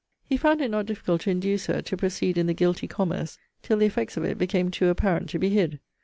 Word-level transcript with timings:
He 0.25 0.35
found 0.35 0.61
it 0.61 0.71
not 0.71 0.87
difficult 0.87 1.21
to 1.21 1.29
induce 1.29 1.67
her 1.67 1.79
to 1.83 1.95
proceed 1.95 2.35
in 2.35 2.47
the 2.47 2.55
guilty 2.55 2.87
commerce, 2.87 3.37
till 3.61 3.77
the 3.77 3.85
effects 3.85 4.17
of 4.17 4.23
it 4.23 4.39
became 4.39 4.71
to 4.71 4.87
apparent 4.87 5.29
to 5.29 5.37
be 5.37 5.49
hid. 5.49 5.79